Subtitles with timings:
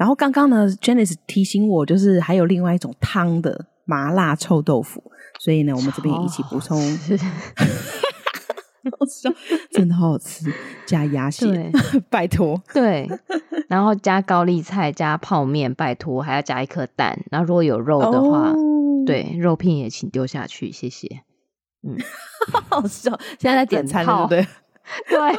[0.00, 6.80] 然后刚刚呢，Janice 提醒我，就是还有另外一种汤的麻辣臭豆腐，所以呢，我们这边一起补充。
[9.70, 10.50] 真的好好吃，
[10.86, 11.70] 加鸭血，
[12.08, 12.62] 拜托。
[12.72, 13.06] 对，
[13.68, 17.22] 然后加高丽菜，加泡面，拜托，还要加一颗蛋。
[17.30, 18.56] 然后如果有肉的话，哦、
[19.04, 21.24] 对，肉片也请丢下去，谢谢。
[21.86, 21.98] 嗯，
[22.70, 24.48] 好笑，现在在点餐了，对不对？
[25.10, 25.38] 对。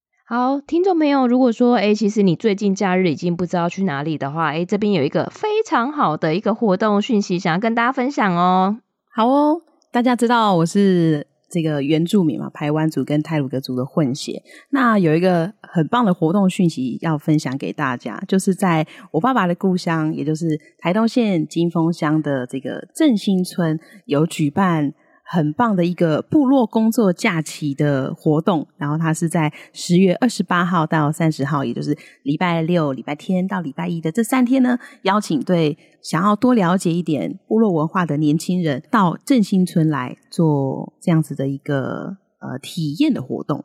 [0.33, 8.77] 好，听众朋友，如果说诶，其实你最近假日已经不知道去哪里的话，诶，这边有一个非常好的一个活动讯息，想要跟大家分享哦。
[9.13, 11.27] 好哦，大家知道我是。
[11.53, 14.41] 这个原住民嘛，台湾族跟泰鲁格族的混血。
[14.69, 20.47] 那有一个很棒的活动讯息要分享给大家，就是在我爸爸的故乡，也就是
[20.79, 24.93] 台东县金峰乡的这个正兴村，有举办。
[25.33, 43.63] 很棒的一个部落工作假期的活动，然后它是在十月二十八号到三十号，也就是礼拜六、礼拜天到礼拜一的这三天呢，邀请对想要多了解一点部落文化的年轻人到振兴村来做这样子的一个呃体验的活动。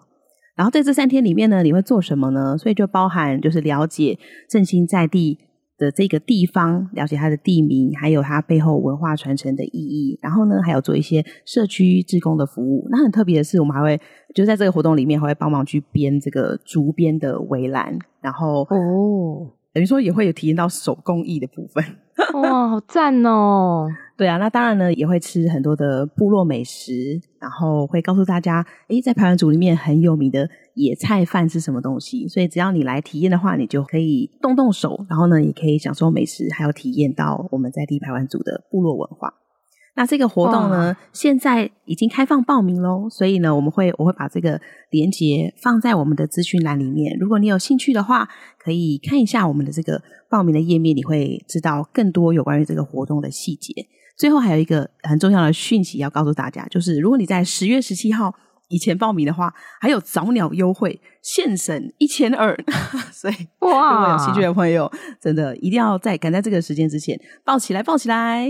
[0.55, 2.57] 然后在这三天里面呢，你会做什么呢？
[2.57, 4.17] 所以就包含就是了解
[4.49, 5.41] 振兴在地。
[5.79, 10.19] 的这个地方，了解它的地名，还有它背后文化传承的意义。
[10.23, 12.87] 然后呢，还有做一些社区志工的服务。
[12.91, 14.01] 那很特别的是，我们还会
[14.35, 17.99] 就在这个活动里面，还会帮忙去编这个竹编的围栏。
[18.21, 21.85] 然后哦，等于说也会有体验到手工艺的部分。
[22.43, 23.87] 哇，好赞哦！
[24.17, 32.27] 对啊，那当然呢，也会吃很多的部落美食，然后会告诉大家，诶，在排湾族里面很有名的野菜饭是什么东西。
[32.27, 39.35] 所以只要你来体验的话，你就可以动动手，然后呢，也可以享受美食，还有体验到我们在地排湾族的部落文化。
[39.97, 44.59] 那这个活动呢，哇现在已经开放报名喽，所以呢，我们会我会把这个
[44.91, 47.15] 链接放在我们的资讯栏里面。
[47.19, 48.29] 如果你有兴趣的话，
[48.59, 53.73] 可以看一下我们的这个报名的页面，你会知道更多有关于这个活动的细节。
[54.17, 58.35] 最后还有一个很重要的讯息要告诉大家，就是如果你在十月十七号
[58.69, 62.57] 以前报名的话，还有早鸟优惠，现省一千二。
[63.13, 64.91] 所以，哇，如果有兴趣的朋友，
[65.21, 68.49] 真的一定要在赶在这个时间之前报起来，报起来。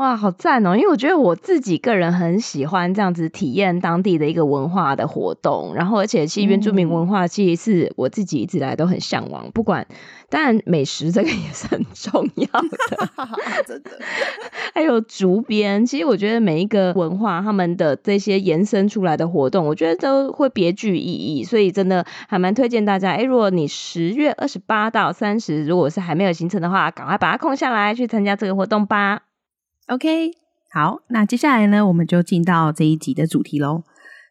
[0.00, 0.74] 哇，好赞哦！
[0.74, 9.50] 因为我觉得我自己个人很喜欢这样子体验当地的一个文化的活动，然后而且其实原住民文化其实是我自己一直来都很向往。
[9.52, 9.86] 不管
[10.30, 12.78] 当然美食这个也是很重要的，
[13.68, 13.90] 真的。
[14.72, 23.10] 还有竹编，其实我觉得每一个文化他们的这些延伸出来的活动，我觉得都会别具意义，所以真的还蛮推荐大家。
[23.10, 29.24] 哎，如果你十月二十八到三十，如果是还没有行程的话，赶快把它空下来去参加这个活动吧。
[29.90, 30.30] OK，
[30.72, 33.82] 好，那接下来呢，我们就进到这一集的主题喽。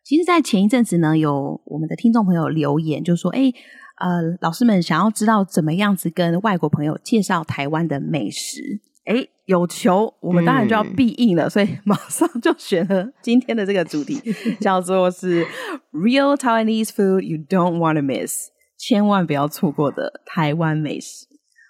[0.06, 3.52] 其实，在前一阵子呢，有我们的听众朋友留言，就说：“哎，
[4.00, 14.18] 呃，老师们想要知道怎么样子跟外国朋友介绍台湾的美食。”哎，有求，我们当然就要必应了，嗯、所以马上就选了今天的这个主题，
[14.62, 15.46] 叫做是
[15.92, 18.48] “Real Taiwanese Food You Don't Want to Miss”，
[18.78, 21.28] 千万不要错过的台湾美食。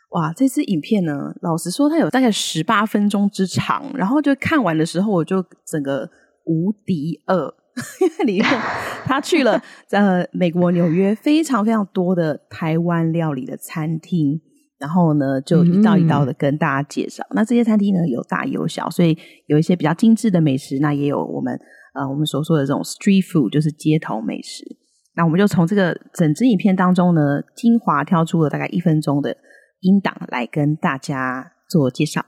[0.09, 6.09] 哇，这支影片呢，老实说，它有大概十八分钟之长，然后就看完的时候，我就整个
[6.45, 7.53] 无敌饿，
[8.01, 8.45] 因为里面
[9.06, 9.61] 他去了
[9.91, 14.41] 呃美国纽约非常非常多的台湾料理的餐厅，
[14.79, 17.23] 然后呢就一道一道的跟大家介绍。
[17.29, 19.15] 嗯、那这些餐厅呢有大有小，所以
[19.45, 21.53] 有一些比较精致的美食，那也有我们
[21.94, 24.65] 呃我们所说的这种 street food，就是街头美食。
[25.15, 29.38] 那我们就从这个整支影片当中呢，精华挑出了大概一分钟的。
[29.81, 32.25] 音档来跟大家做介绍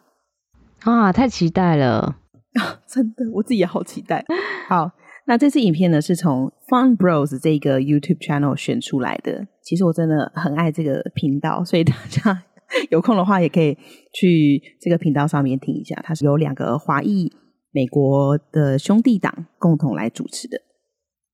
[0.81, 1.11] 啊！
[1.11, 2.17] 太期待了，
[2.87, 4.25] 真的，我自己也好期待。
[4.67, 4.91] 好，
[5.25, 9.47] 那这次影片呢，是从 Fun Bros 这个 YouTube channel 选出来的。
[9.61, 12.43] 其实我真的很爱这个频道，所以大家
[12.89, 13.77] 有空的话也可以
[14.13, 15.95] 去这个频道上面听一下。
[16.03, 17.31] 它是由两个华裔
[17.71, 20.57] 美国的兄弟党共同来主持的。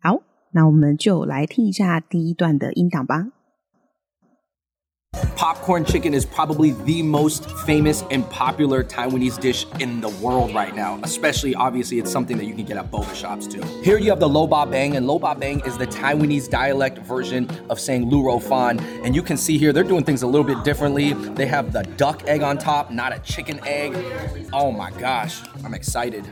[0.02, 0.22] 好，
[0.54, 3.28] 那我们就来听一下第一段的音档吧。
[5.38, 11.00] Popcorn chicken is probably the most famous and popular Taiwanese dish in the world right now.
[11.04, 13.62] Especially, obviously, it's something that you can get at boba shops too.
[13.84, 16.98] Here you have the lo ba bang, and lo ba bang is the Taiwanese dialect
[17.00, 18.80] version of saying lu ro fan.
[19.04, 21.14] And you can see here, they're doing things a little bit differently.
[21.14, 23.96] They have the duck egg on top, not a chicken egg.
[24.54, 26.26] Oh my gosh, I'm excited.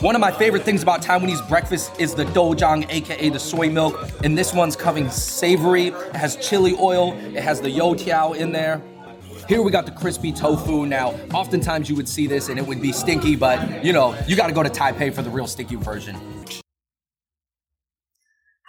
[0.00, 3.94] One of my favorite things about Taiwanese breakfast is the dojang, aka the soy milk.
[4.24, 5.88] And this one's coming savory.
[5.88, 8.80] It has chili oil, it has the youtiao in there.
[9.48, 10.86] Here we got the crispy tofu.
[10.86, 14.36] Now, oftentimes you would see this and it would be stinky, but you know, you
[14.36, 16.16] gotta go to Taipei for the real stinky version.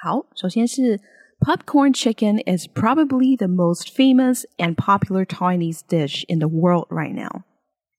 [0.02, 1.00] 好，首先是
[1.40, 7.14] Popcorn chicken is probably the most famous and popular Chinese dish in the world right
[7.14, 7.44] now.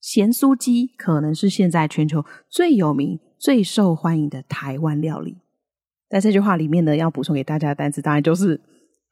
[0.01, 5.37] 咸酥鸡可能是现在全球最有名、最受欢迎的台湾料理。
[6.09, 8.59] 在这句话里面呢，要补充给大家的单词当然就是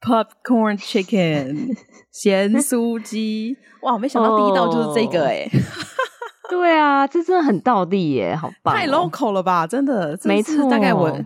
[0.00, 1.76] popcorn chicken
[2.10, 3.56] 咸酥鸡。
[3.82, 5.50] 哇，我没想到第一道就是这个哎、欸！
[6.50, 8.76] 对啊，这真的很道地耶，好棒、哦！
[8.76, 10.18] 太 local 了吧，真的。
[10.24, 11.16] 每次，大概我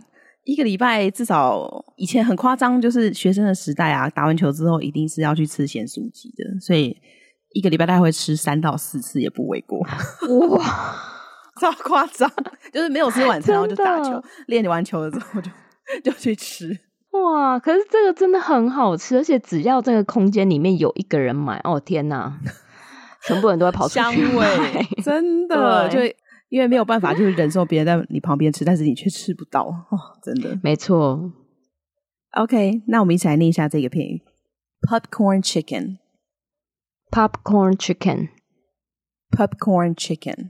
[0.45, 6.97] 一个礼拜至少以前很夸张，就是学生的时代啊，打完球之后一定是要去吃咸酥鸡的，所以。
[7.55, 9.79] 一个礼拜大概会吃三到四次，也不为过。
[9.81, 10.65] 哇，
[11.61, 12.31] 超夸张！
[12.73, 15.51] 就是没有吃晚餐，然后就打球，练完球了之后就
[16.03, 16.79] 就去吃。
[17.11, 17.59] 哇！
[17.59, 22.39] 可是这个真的很好吃，而且只要这个空间里面有一个人买，哦天哪，
[23.27, 24.01] 全部人都会跑出去。
[24.01, 24.47] 香味
[25.05, 25.99] 真的， 就
[26.49, 29.65] 因为没有办法，就是忍受别人在你旁边吃，但是你却吃不到。
[29.65, 31.31] 哦，真的，没错。
[32.33, 34.23] OK，那我们一起来念一下这个片语
[34.89, 35.99] ：Popcorn chicken。
[37.13, 38.31] Popcorn chicken,
[39.31, 40.49] popcorn chicken,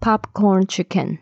[0.00, 1.18] popcorn chicken。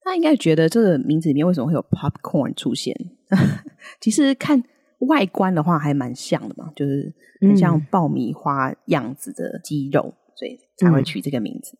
[0.00, 2.92] 他应该觉得这个名字里面为什么会有 popcorn 出现？
[4.02, 4.64] 其实看
[4.98, 11.78] 外观的话还蛮像的嘛，就是很像爆米花样子的鸡肉，嗯、所以才会取这个名字。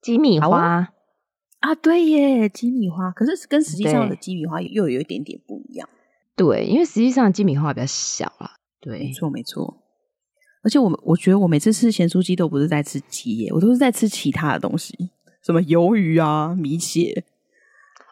[0.00, 0.90] 鸡米花
[1.60, 3.10] 啊，对耶，鸡米花。
[3.10, 5.86] 可是跟实际上的鸡米花又有一点点不一样。
[6.34, 8.52] 对，因为实际上鸡米花比较小啊。
[8.80, 9.82] 对，没错，没错。
[10.64, 15.10] 而且我我觉得我每次吃咸酥鸡都不是在吃鸡耶，我都是在吃其他的东西，
[15.44, 17.22] 什么鱿鱼啊、米血。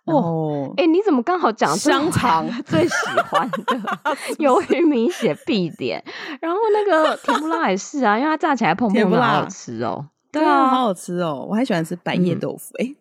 [0.05, 2.95] 哦，哎、欸，你怎么刚好讲香肠 最喜
[3.29, 3.81] 欢的
[4.39, 6.03] 鱿鱼米血必点？
[6.41, 10.09] 然后那个甜不辣也是啊，因为它炸起来蓬蓬的，好好吃哦。
[10.33, 12.75] 对啊，好好吃哦，我还喜欢吃白叶豆腐。
[12.79, 12.97] 哎、嗯，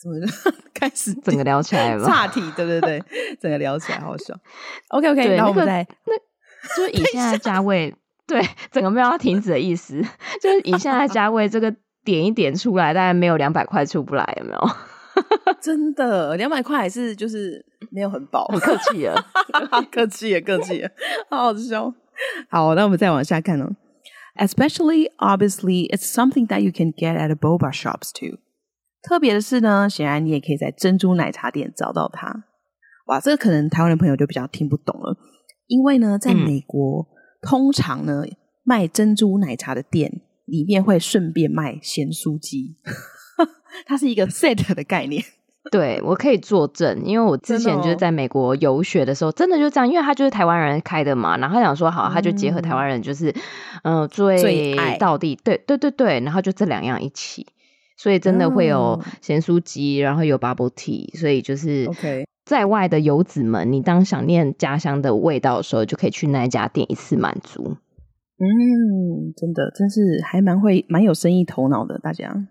[0.00, 0.16] 怎么
[0.72, 2.06] 开始整个聊起来了？
[2.06, 3.04] 岔题，对对对，
[3.38, 4.34] 整个聊起来好笑。
[4.88, 6.16] OK OK，然后我们再那，
[6.74, 7.94] 就以现在价位。
[8.30, 8.40] 对，
[8.70, 10.00] 整个没有要停止的意思，
[10.40, 11.74] 就是以现在价位，这个
[12.04, 14.60] 点一点出来，大概没有两百块出不来，有没有？
[15.60, 19.16] 真的，两百块还是就是没有很饱， 很客气了，
[19.90, 20.80] 客气也客气，
[21.28, 21.92] 好好笑。
[22.48, 23.74] 好，那我们再往下看哦。
[24.36, 28.38] Especially, obviously, it's something that you can get at a boba shops too.
[29.02, 32.44] 特别的是呢，显然你也可以在珍珠奶茶店找到它。
[33.06, 35.16] 哇，这个可能台湾的朋友就比较听不懂了，
[35.66, 37.02] 因为呢，在美国。
[37.02, 38.22] 嗯通常呢，
[38.62, 42.76] 卖珍珠奶茶的店里面会顺便卖咸酥鸡，
[43.86, 45.24] 它是一个 set 的概念。
[45.70, 53.30] 对，我可以作证，因为我之前就是在美国游学的时候，真的，就这样，因为他就是台湾人开的嘛，然后他想说好，他就结合台湾人就是
[53.84, 57.46] 嗯、呃、最道地，对对对对，然后就这两样一起，
[57.96, 62.24] 所以真的会有咸酥鸡，然后有 bubble tea，所以就是 OK。
[62.44, 67.76] 在外的游子们，你当想念家乡的味道的时候，就可以去那一家店一次满足。
[68.42, 72.48] 嗯，真的，真是还蛮会、蛮有生意头脑的，大家。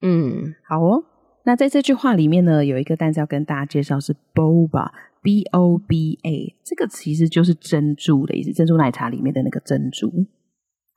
[0.00, 1.04] 嗯，好哦。
[1.44, 10.10] 那在这句话里面呢，有一个单词要跟大家介绍是 boba，b o b a，这个其实就是珍珠的意思，珍珠奶茶里面的那个珍珠。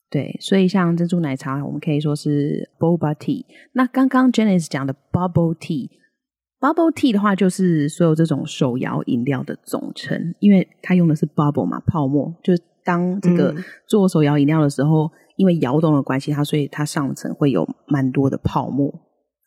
[0.10, 3.44] 对，所以像珍珠奶茶，我们可以说是 boba tea。
[3.74, 12.34] 那刚刚 Janice 讲的 bubble tea，bubble tea 的话，就是所有这种手摇饮料的总称，因为它用的是 bubble 嘛，泡沫。
[12.42, 13.54] 就是当这个
[13.86, 18.88] 做手摇饮料的时候，嗯、因为摇动的关系，它所以它上层会有蛮多的泡沫。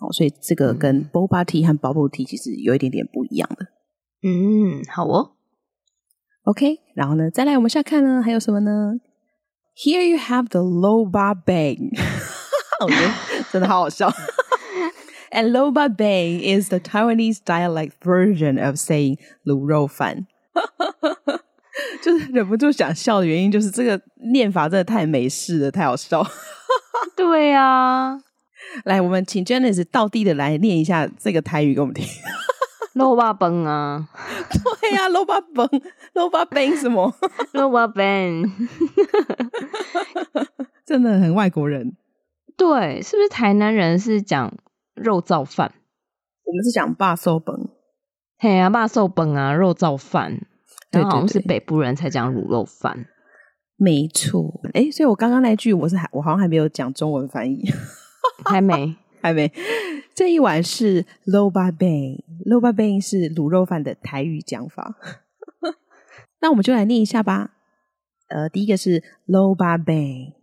[0.01, 3.67] 哦，所以这个跟 boba tea 和 bubble tea 其实有一点点不一样的。
[4.23, 5.33] 嗯，好哦。
[6.45, 8.93] OK，然后呢，再来我们下看呢，还有什么呢？
[9.83, 11.99] Here you have the loba bang，
[12.83, 13.11] 我觉得
[13.51, 14.13] 真的好好笑。
[15.31, 20.27] And loba bang is the Taiwanese dialect version of saying 卤肉饭。
[22.03, 23.99] 就是忍不住想笑的原因，就是这个
[24.33, 26.27] 念法真的太美式了，太好笑。
[27.17, 28.19] 对啊，
[28.85, 32.07] 来，我们请 Janice 倒地的来念一下这个台语给我们听。
[32.95, 34.09] 肉霸崩啊，
[34.81, 35.69] 对呀、啊，肉霸崩
[36.13, 37.13] 肉饭什么？
[37.53, 38.45] 肉霸崩，
[40.85, 41.97] 真的很外国人。
[42.57, 44.53] 对，是不是台南人是讲
[44.95, 45.73] 肉燥饭？
[46.45, 47.69] 我们是讲霸寿崩。
[48.39, 50.47] 嘿啊，霸寿崩啊，肉燥饭。
[50.91, 53.07] 对，好像是北部人才讲卤肉饭。
[53.77, 54.61] 没错。
[54.75, 57.63] 哎，所以我刚刚那句我是还我好像还没有讲中文翻译，
[58.45, 59.53] 还没还没。
[60.15, 64.97] 这一碗是 Loba Bang，Loba Bang 是卤肉饭的台语讲法。
[66.41, 67.51] 那我们就来念一下吧。
[68.29, 70.35] 呃，第一个是 Loba Bang，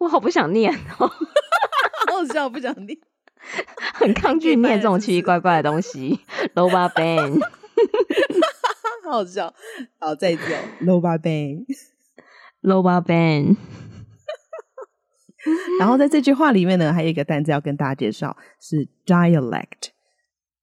[0.00, 1.08] 我好不想念哦，
[2.10, 2.98] 好笑，不想念，
[3.94, 6.20] 很抗拒念这种奇奇怪怪的东西。
[6.54, 7.40] Loba Bang，
[9.04, 9.54] 好好笑。
[9.98, 13.56] 好，再一次哦，Loba Bang，Loba Bang。
[15.78, 19.88] 然后在这句话里面呢，还有一个单词要跟大家介绍，是 dialect。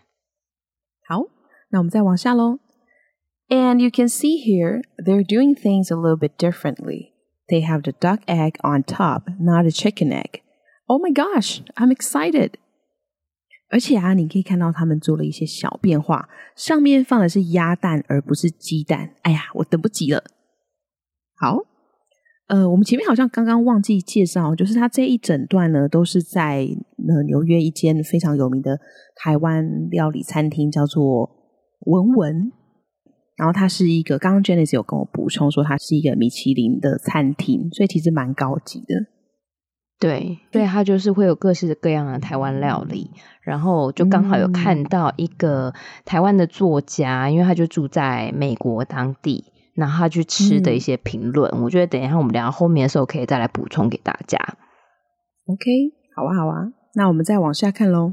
[1.06, 1.36] 好。
[1.76, 2.59] 那我们再往下喽。
[3.49, 7.12] And you can see here, they're doing things a little bit differently.
[7.49, 10.40] They have the duck egg on top, not a chicken egg.
[10.87, 12.52] Oh my gosh, I'm excited!
[13.68, 19.11] 而且啊，你可以看到他们做了一些小变化，上面放的是鸭蛋，而不是鸡蛋。
[19.21, 20.25] 哎呀，我等不及了。
[21.38, 21.59] 好，
[22.49, 26.66] 呃，我们前面好像刚刚忘记介绍，就是它这一整段呢，都是在
[27.06, 28.80] 呃纽约一间非常有名的
[29.14, 31.36] 台湾料理餐厅，叫做。
[31.80, 32.52] 文文，
[33.37, 38.95] 然后它是一个，刚刚 Janice 有跟我补充说，它是一个米其林的餐厅，所以其实蛮高级的。
[39.99, 45.73] 对，对，它就是会有各式各样的台湾料理，然后就刚好有看到一个
[46.04, 54.38] 台湾的作家，嗯、因为他就住在美国当地，然后他去吃的一些评论，嗯、我觉得等一下我们聊后面的时候可以再来补充给大家。
[55.47, 55.64] OK，
[56.14, 58.12] 好啊，好啊，那我们再往下看喽。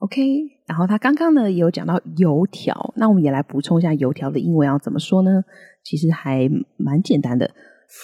[0.01, 5.45] OK，然后他刚刚呢也有讲到油条，那我们也来补充一下油条的英文要怎么说呢？
[5.83, 7.51] 其实还蛮简单的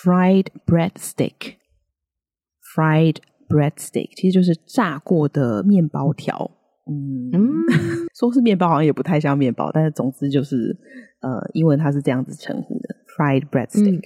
[0.05, 3.17] ，fried bread stick，fried
[3.49, 6.51] bread stick 其实就是炸过的面包条。
[6.87, 7.41] 嗯，嗯
[8.15, 10.77] 说是面包好像也不太像面包，但是总之就是
[11.21, 13.99] 呃，英文它是这样子称呼的，fried bread stick。
[13.99, 14.03] 嗯、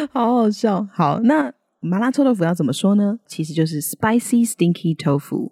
[0.13, 0.87] 好好笑。
[0.93, 3.19] 好，那麻辣臭豆腐要怎么说呢？
[3.27, 5.51] 其实就是 spicy stinky tofu。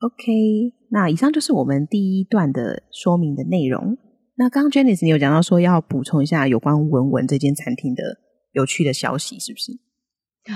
[0.00, 3.98] OK，那以上就是我们第一段的说明的内容。
[4.38, 8.18] 那刚刚 Janice 你有讲到说要补充一下有关文文这间餐厅的
[8.52, 9.72] 有趣的消息，是不是？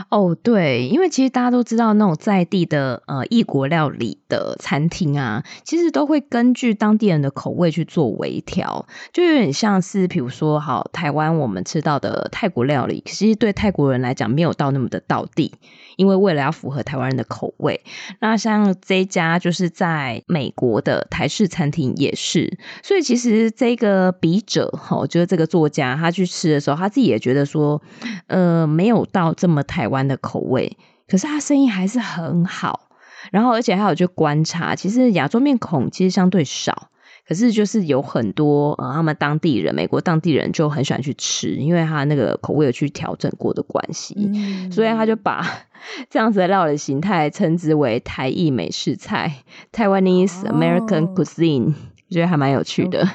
[0.09, 15.53] 哦，对，因为其实大家都知道，那种在地的呃异国料理的餐厅啊，其实都会根据当地人的口味去做微调，就有点像是，比如说，好，台湾我们吃到的泰国料理，其实对泰国人来讲没有到那么的道地。
[15.97, 17.83] 因为为了要符合台湾人的口味，
[18.19, 27.81] 那像这家就是在美国的台式餐厅也是，所以其实这个笔者哈，我觉得这个作家他去吃的时候，他自己也觉得说，
[28.27, 32.89] 呃，没有到这么台湾的口味，可是他生意还是很好，
[33.31, 36.89] 然后而且还有去观察，其实亚洲面孔其实相对少。
[37.25, 45.41] 可是就是有很多呃，他们当地人，美国当地人就很喜欢去吃，因为他那个口味有去调整过的关系，嗯、所以他就把
[46.11, 51.75] 这样子的料理形态称之为台裔美式菜 （Taiwanese American Cuisine），我、哦、
[52.11, 53.09] 觉得还蛮有趣的。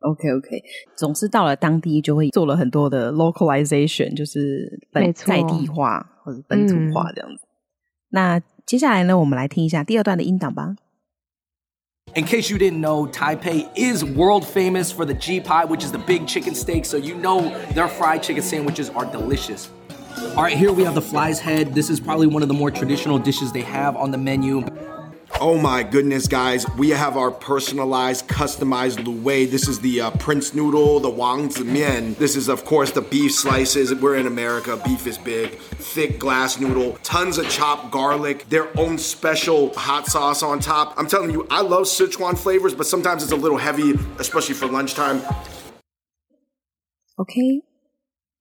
[0.00, 0.62] OK OK，
[0.94, 7.42] 总是到了当地就会做了很多的 localization，就是本在地化或者本土化这样子。
[7.46, 7.48] 嗯、
[8.10, 10.75] 那接下来呢，我们来听一下第二段的音档吧。
[12.15, 15.99] In case you didn't know, Taipei is world famous for the G pie, which is the
[15.99, 16.85] big chicken steak.
[16.85, 19.67] So you know their fried chicken sandwiches are delicious.
[20.35, 21.75] All right, here we have the fly's head.
[21.75, 24.63] This is probably one of the more traditional dishes they have on the menu.
[25.40, 26.64] Oh my goodness, guys.
[26.76, 29.46] We have our personalized, customized lu wei.
[29.46, 32.14] This is the uh, Prince Noodle, the Wang Zi Mian.
[32.14, 33.92] This is, of course, the beef slices.
[33.94, 35.58] We're in America, beef is big.
[35.58, 40.94] Thick glass noodle, tons of chopped garlic, their own special hot sauce on top.
[40.96, 44.66] I'm telling you, I love Sichuan flavors, but sometimes it's a little heavy, especially for
[44.66, 45.22] lunchtime.
[47.18, 47.62] Okay.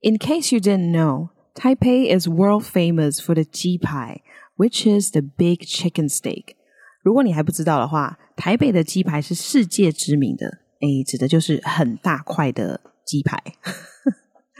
[0.03, 4.21] In case you didn't know, Taipei is world famous for the Ji Pie,
[4.55, 6.57] which is the big chicken steak.
[7.03, 13.41] 如果你还不知道的话，台北的鸡排是世界知名的，诶，指的就是很大块的鸡排，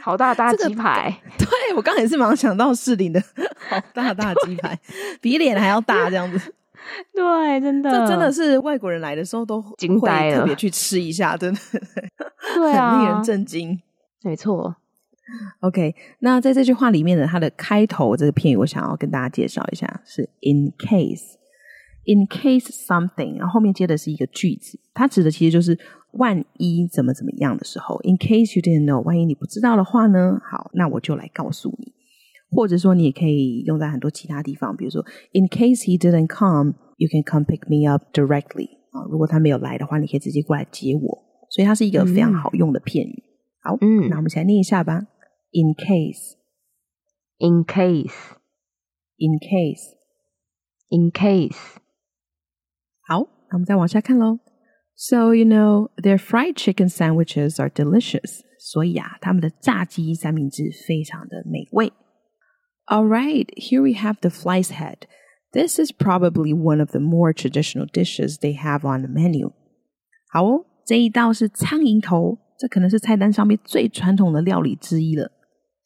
[0.01, 1.21] 好大大鸡排。
[1.37, 3.21] 这个、对，我刚才也是马上想到士林的
[3.69, 4.79] 好大大鸡排，
[5.21, 6.53] 比脸还要大这样子。
[7.13, 11.59] 对，真的，这真的是外国人来的时候都惊呆了特别去吃一下，真的，
[12.55, 13.79] 对啊，很令人震惊。
[14.23, 14.75] 没错。
[15.59, 21.35] OK，那在这句话里面呢它的开头这个片语，我想要跟大家介绍一下，是 In case。
[22.05, 25.77] In case something，然后后面接的是一个句子，它指的其实就是
[26.13, 27.99] 万一怎么怎么样的时候。
[28.03, 30.41] In case you didn't know，万一你不知道的话呢？
[30.43, 31.93] 好，那我就来告诉你。
[32.49, 38.67] 或者说，你也可以用在很多其他地方，比如说，In case he didn't come，you can come pick me up directly。
[38.91, 41.23] 啊，如果他没有来的话，你可以直接过来接我。
[41.49, 43.23] 所以它是一个非常好用的片语。
[43.23, 43.27] 嗯、
[43.61, 45.07] 好，嗯，那我们一起来念一下吧。
[45.51, 51.80] In case，In case，In case，In case。
[53.10, 54.38] 好，那我们再往下看喽。
[54.96, 58.40] So you know their fried chicken sandwiches are delicious。
[58.58, 61.92] 所以啊，他们的炸鸡三明治非常的美味。
[62.86, 65.06] All right, here we have the fly's head.
[65.52, 69.52] This is probably one of the more traditional dishes they have on the menu.
[70.32, 75.30] 好哦，这一道是苍蝇头，这可能是菜单上面最传统的料理之一了。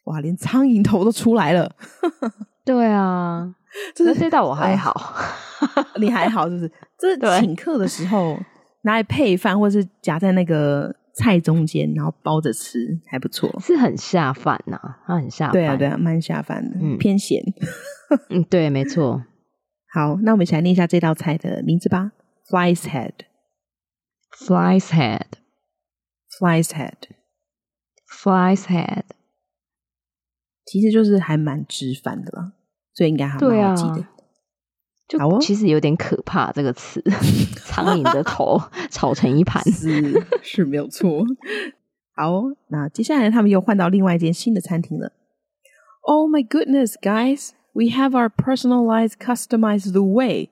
[0.05, 1.75] 哇，连苍蝇头都出来了。
[2.65, 3.55] 对啊。
[3.96, 4.94] 这这道我还好，
[6.00, 6.72] 你还好是不是？
[6.98, 8.38] 这是请客的时候
[8.84, 17.42] 拿来配饭，或是夹在那个菜中间，然后包着吃，还不错，是很下饭呐、啊，它很下饭，对啊对啊，蛮下饭的，嗯、偏咸，
[18.30, 19.24] 嗯，对，没错。
[19.94, 22.12] 好，那我们一起来念一下这道菜的名字吧。
[22.50, 29.04] ：Fly's head，Fly's head，Fly's head，Fly's head，
[30.66, 32.52] 其实就是还蛮直翻的啦，
[32.96, 34.08] 所以应该还蛮好记的。
[35.08, 37.00] 就其实有点可怕，这个词，
[37.68, 41.24] 苍蝇的头炒成一盘，是是没有错。
[42.16, 45.12] 好，那接下来他们又换到另外一间新的餐厅了。
[46.02, 50.50] Oh my goodness, guys, we have our personalized, customized 卤味。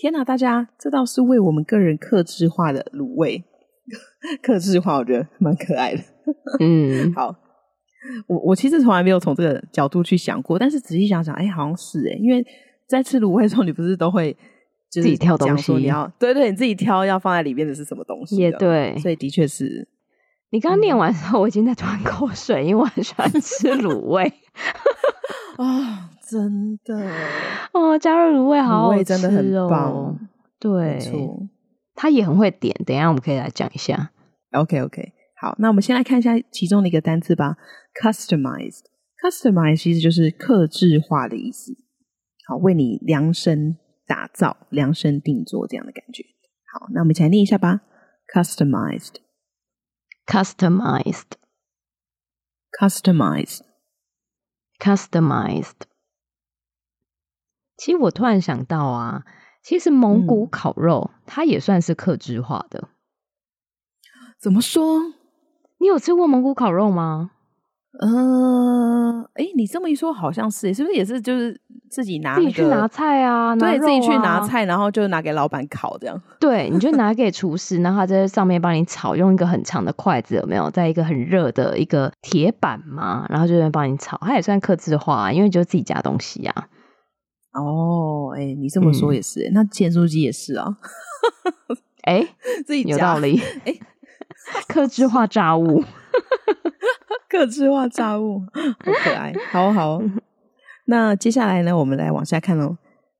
[0.00, 3.44] 天哪，大家，这道是为我们个人克制化的卤味。
[4.42, 6.02] 克制化，我觉得蛮可爱的。
[6.60, 7.36] 嗯，好，
[8.26, 12.44] 我我其实从来没有从这个角度去想过，但是仔细想想，哎，好像是哎，因为。
[12.86, 14.36] 在吃卤味的时候，你不是都会
[14.90, 15.72] 自己挑东西？
[15.72, 18.36] 你要对对，你自己挑要放在里面的是什么东西？
[18.36, 19.88] 也对，所以的确是。
[20.50, 24.30] 你刚刚念完之后，我已经在吞口水，嗯、因为我很喜欢吃卤味。
[25.56, 27.10] 啊、哦，真的
[27.72, 30.18] 哦，加入卤味好好吃哦，真的很棒。
[30.60, 31.48] 对，错
[31.94, 32.76] 他也很会点。
[32.84, 34.10] 等一下我们可以来讲一下。
[34.52, 37.56] OK OK，好，那我们先来看一下其中的一个单词吧。
[38.02, 41.76] Customized，Customized 其实就是克制化的意思。
[42.46, 46.24] 好，为你量身打造、量身定做这样的感觉。
[46.72, 47.82] 好，那我们一起来念一下吧。
[48.26, 49.14] ：customized,
[50.26, 51.38] customized,
[52.78, 53.60] customized,
[54.78, 55.86] customized。
[57.76, 59.24] 其实我突然想到啊，
[59.62, 62.88] 其实蒙古烤肉、嗯、它也算是克制化的。
[64.40, 65.00] 怎么说？
[65.78, 67.30] 你有吃过蒙古烤肉吗？
[68.00, 73.54] 呃，哎，你这么一说，好像是，是不是也是就是自己拿、那个、自己去拿菜啊？
[73.54, 76.20] 对，自己去拿菜，然后就拿给老板烤这样。
[76.40, 80.68] 对，你就 拿给厨师，然后他在上面帮你炒，用一个很长的筷子，有没有？
[80.70, 86.66] 在一个很热的一个铁板嘛，然后就在帮你炒，它也算克制化，因为就自己家东西啊。
[87.52, 90.76] 哦，哎，你这么说也是，嗯、那咸酥鸡也是啊。
[92.02, 92.26] 哎，
[92.66, 93.40] 自己有道理。
[93.64, 93.72] 哎，
[94.66, 95.84] 克制化炸物。
[97.34, 100.00] 客制化炸物， 好可爱，好好。
[100.86, 102.78] 那接下来呢，我们来往下看喽。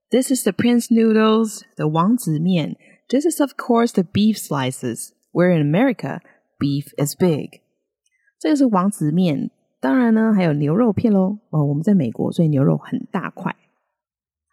[0.09, 2.77] This is the Prince Noodles, the 王子面。
[3.09, 5.09] This is of course the beef slices.
[5.33, 6.21] Where in America,
[6.61, 7.63] beef is big。
[8.39, 9.51] 这个是王子面，
[9.81, 11.39] 当然呢还有牛肉片喽。
[11.51, 13.57] 哦，我们在美国，所以牛肉很大块。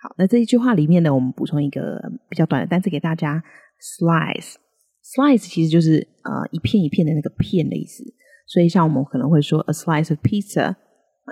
[0.02, 3.43] 好，那这一句话里面呢，我们补充一个比较短的单词给大家
[3.80, 4.56] ：slice。
[5.04, 8.04] slice 其实就是呃一片一片的那个片的意思。
[8.51, 10.75] 所以，像我们可能会说 a slice of pizza 啊，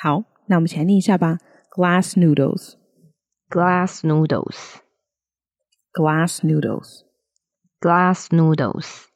[0.00, 1.38] 好，那我们一起来念一下吧。
[1.76, 2.74] Glass noodles,
[3.50, 4.76] glass noodles,
[5.92, 7.02] glass noodles,
[7.80, 9.06] glass noodles.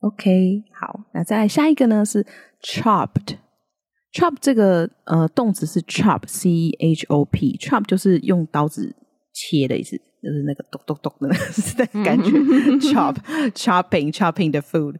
[0.00, 2.24] OK，好，那再来下一个呢是
[2.62, 3.38] chopped。
[4.12, 8.94] chop 这个呃动词是 chop，c h o p，chop 就是用刀子
[9.32, 12.30] 切的意思，就是那个咚咚咚的那个感觉。
[12.78, 14.96] chop，chopping，chopping the food。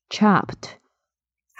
[0.10, 0.72] chopped。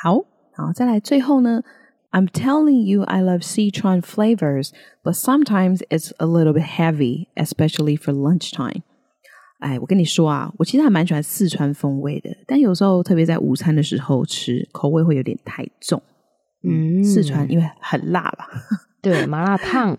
[0.04, 1.64] 好，好，再来最后呢，
[2.12, 4.72] I'm telling you I love Sichuan flavors,
[5.04, 8.82] but sometimes it's a little bit heavy, especially for lunchtime.
[9.59, 16.03] 哎，我跟你说啊，我其实还蛮喜欢四川风味的，但有时候特别在午餐的时候吃，口味会有点太重。
[16.63, 18.49] 嗯，四川因为很辣吧？
[19.01, 19.97] 对，麻辣烫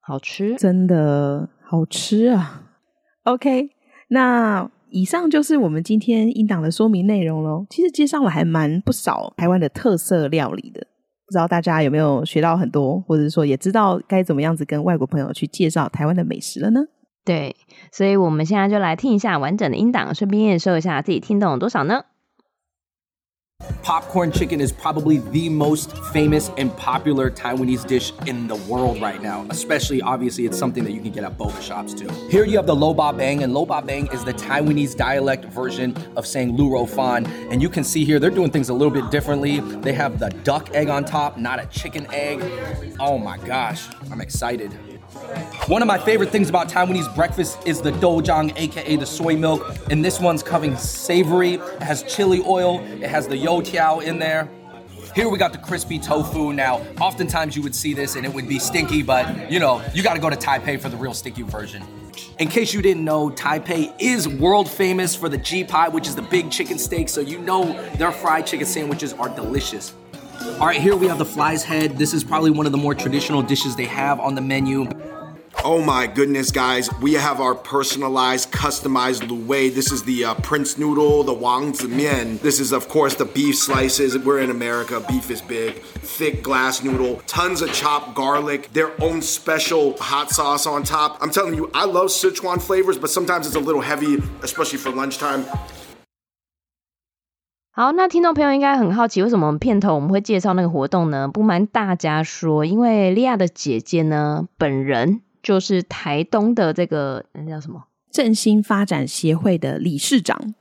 [0.00, 2.64] 好吃，真的好吃啊。
[3.24, 3.70] OK，
[4.08, 7.64] 那以上就是我们今天音档的说明内容喽。
[7.70, 10.80] 其实介绍了还蛮不少台湾的特色料理的，
[11.26, 16.80] 不知道大家有没有学到很多，或者说也知道该怎么样子跟外国朋友去介绍台湾的美食了呢？
[17.29, 17.55] 对，
[17.91, 22.03] 所以我们现在就来听一下完整的音档，顺便验收一下自己听懂了多少呢？
[23.81, 29.45] Popcorn chicken is probably the most famous and popular Taiwanese dish in the world right now.
[29.49, 32.09] Especially, obviously, it's something that you can get at boba shops too.
[32.29, 35.45] Here you have the lo ba bang, and lo ba bang is the Taiwanese dialect
[35.45, 37.25] version of saying lu rou fan.
[37.49, 39.61] And you can see here, they're doing things a little bit differently.
[39.81, 42.43] They have the duck egg on top, not a chicken egg.
[42.99, 44.71] Oh my gosh, I'm excited.
[45.66, 49.76] One of my favorite things about Taiwanese breakfast is the dojang, aka the soy milk.
[49.90, 51.54] And this one's coming savory.
[51.54, 54.48] It has chili oil, it has the youtiao in there.
[55.14, 56.52] Here we got the crispy tofu.
[56.52, 60.02] Now, oftentimes you would see this and it would be stinky, but you know, you
[60.02, 61.82] gotta go to Taipei for the real stinky version.
[62.38, 66.14] In case you didn't know, Taipei is world famous for the G pie, which is
[66.14, 69.94] the big chicken steak, so you know their fried chicken sandwiches are delicious.
[70.58, 71.98] All right, here we have the fly's head.
[71.98, 74.88] This is probably one of the more traditional dishes they have on the menu.
[75.63, 76.89] Oh my goodness, guys.
[77.01, 79.69] We have our personalized, customized lu wei.
[79.69, 82.37] This is the uh, Prince Noodle, the Wang Zi Mian.
[82.37, 84.15] This is, of course, the beef slices.
[84.17, 84.99] We're in America.
[85.07, 85.81] Beef is big.
[86.03, 87.19] Thick glass noodle.
[87.25, 88.71] Tons of chopped garlic.
[88.73, 91.17] Their own special hot sauce on top.
[91.19, 94.91] I'm telling you, I love Sichuan flavors, but sometimes it's a little heavy, especially for
[94.91, 95.45] lunchtime.
[97.71, 101.27] 好，那听众朋友应该很好奇，为什么我们片头我们会介绍那个活动呢？
[101.27, 105.21] 不瞒大家说，因为利亚的姐姐呢，本人。
[105.42, 110.54] 就是台东的这个那叫什么振兴发展协会的理事长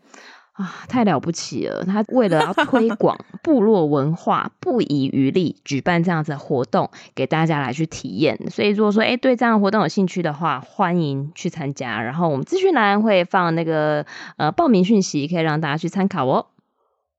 [0.54, 1.86] 啊，太了不起了！
[1.86, 8.38] 他为了要推 广部落文化，不遗余力举办这样子的活动，给大家来去体验。
[8.52, 12.02] 所以如果说哎对这样的活动有兴趣的话，欢迎去参加。
[12.02, 16.48] 然后我们资讯栏会放那个呃报名讯息，可以让大家去参考哦。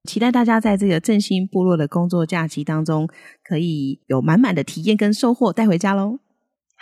[0.05, 3.09] 期待大家在这个振兴部落的工作假期当中，
[3.43, 6.19] 可以有满满的体验跟收获带回家喽。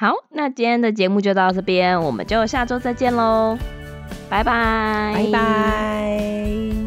[0.00, 3.58] 好，那今天的节目就到这边，我们就下周再见喽，
[4.30, 6.77] 拜拜，拜拜。